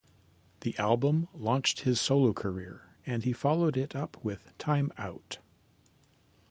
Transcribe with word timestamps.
The 0.61 0.75
album 0.79 1.27
launched 1.31 1.81
his 1.81 2.01
solo 2.01 2.33
career, 2.33 2.89
and 3.05 3.23
he 3.23 3.33
followed 3.33 3.77
it 3.77 3.95
up 3.95 4.17
with 4.25 4.51
Time 4.57 4.91
Out. 4.97 5.37